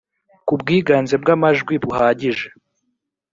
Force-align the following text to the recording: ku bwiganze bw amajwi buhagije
ku 0.45 0.53
bwiganze 0.61 1.15
bw 1.21 1.27
amajwi 1.35 1.73
buhagije 1.83 2.47